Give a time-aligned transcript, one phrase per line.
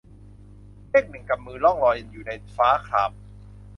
[0.89, 3.11] เมฆหนึ่งกำมือล่องลอยอยู่ในฟ้าคราม